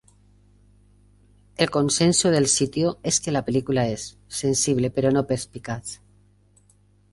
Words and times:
El 1.57 1.69
consenso 1.69 2.31
del 2.31 2.47
sitio 2.47 2.97
es 3.03 3.21
que 3.21 3.31
la 3.31 3.45
película 3.45 3.87
es 3.87 4.17
"sensible 4.27 4.89
pero 4.89 5.11
no 5.11 5.27
perspicaz". 5.27 6.01